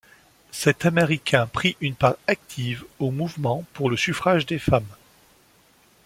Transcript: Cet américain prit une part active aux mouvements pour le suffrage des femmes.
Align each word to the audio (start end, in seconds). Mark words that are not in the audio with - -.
Cet 0.49 0.85
américain 0.87 1.45
prit 1.45 1.77
une 1.79 1.93
part 1.93 2.15
active 2.25 2.83
aux 2.97 3.11
mouvements 3.11 3.65
pour 3.73 3.87
le 3.87 3.95
suffrage 3.97 4.47
des 4.47 4.57
femmes. 4.57 4.83